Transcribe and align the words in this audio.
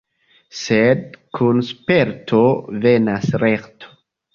Sed 0.61 1.03
kun 1.39 1.61
sperto 1.69 2.43
venas 2.89 3.33
lerto. 3.49 3.97